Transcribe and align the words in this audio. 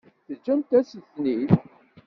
Teǧǧamt-asen-ten-id. 0.25 1.49